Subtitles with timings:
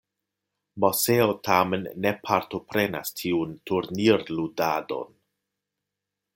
[0.85, 5.17] Moseo tamen ne partoprenas tiun turnirludadon.